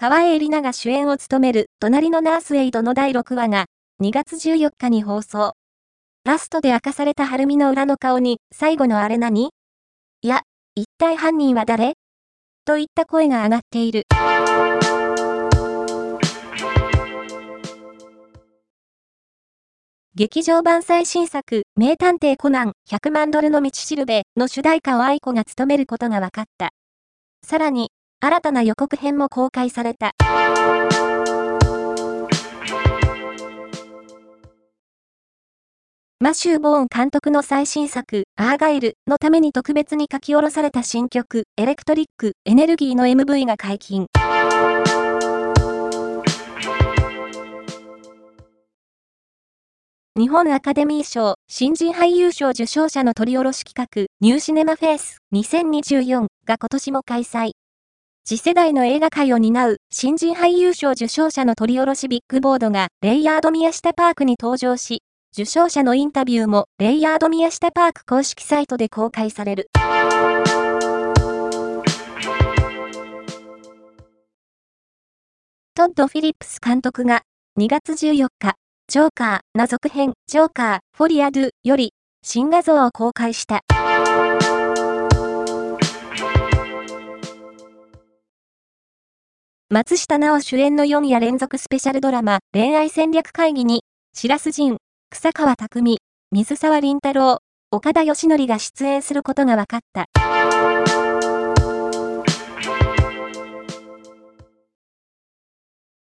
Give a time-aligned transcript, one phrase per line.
[0.00, 3.66] 川栄里奈が主演を務める隣のナースエイドの第6話が
[4.02, 5.52] 2月14日に放送。
[6.24, 9.50] ラストで明かされた晴美の裏の顔に最後のあれ何？
[10.22, 10.40] いや、
[10.74, 11.96] 一体犯人は誰？
[12.64, 14.04] といった声が上がっている。
[20.14, 26.70] 劇場版最新作、名探偵コナン100万ドルの道しるべの主題歌を愛子が務めることが分かった。
[27.46, 27.90] さらに、
[28.22, 30.12] 新たな予告編も公開された。
[36.22, 44.06] マシュー・ボーン監督の最新作、アーガイルのために特別に書き下ろされた新曲、エレクトリック・エネルギーの MV が解禁。
[50.18, 57.52] 日本アカデミー賞新人俳優賞受賞者の取り下ろし企画ニューシネマフェイス2024が今年も開催。
[58.24, 69.68] 次世代の映画界を担う新人俳優賞受賞者の取り下ろしビッグボードがレイヤード宮下パークに登場し、受賞者のインタビューもレイヤード宮下パーク公式サイトで公開される。
[75.74, 77.22] トッド・フィリップス監督が
[77.58, 78.54] 2月14日、
[78.86, 83.62] ジョーカーな続編ジョーカーフォリアドゥより新画像を公開した。
[89.72, 94.78] 松下奈緒主演の4夜連続スペシャルドラマ、恋愛戦略会議に、白洲仁、
[95.10, 95.98] 草川匠、
[96.32, 97.38] 水沢林太郎、
[97.70, 100.06] 岡田義則が出演することが分かった。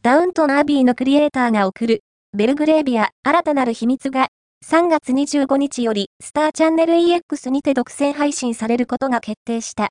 [0.00, 2.00] ダウントンアビーのクリエイターが送る、
[2.34, 4.28] ベルグレービア、新たなる秘密が、
[4.64, 9.90] 3月25日より、スターチャンネル EX にて独占配信されることが決定した。